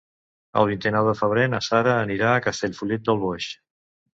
El 0.61 0.69
vint-i-nou 0.69 1.09
de 1.09 1.13
febrer 1.19 1.43
na 1.55 1.61
Sara 1.67 1.93
anirà 2.07 2.33
a 2.39 2.43
Castellfollit 2.49 3.05
del 3.11 3.25
Boix. 3.27 3.53